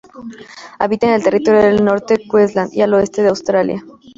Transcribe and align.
Habita 0.79 1.05
en 1.05 1.13
el 1.13 1.23
Territorio 1.23 1.61
del 1.61 1.85
Norte, 1.85 2.17
Queensland 2.27 2.73
y 2.73 2.81
al 2.81 2.95
oeste 2.95 3.21
de 3.21 3.29
Australia. 3.29 3.85